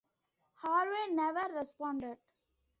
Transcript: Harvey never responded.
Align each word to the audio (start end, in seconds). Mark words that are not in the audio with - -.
Harvey 0.55 1.13
never 1.13 1.53
responded. 1.55 2.17